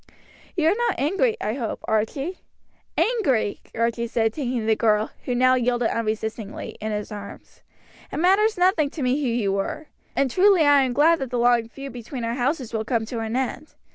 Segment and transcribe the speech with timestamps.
[0.55, 2.39] You are not angry, I hope, Archie?"
[2.97, 7.61] "Angry!" Archie said, taking the girl, who now yielded unresistingly, in his arms.
[8.11, 11.37] "It matters nothing to me who you were; and truly I am glad that the
[11.37, 13.75] long feud between our houses will come to an end.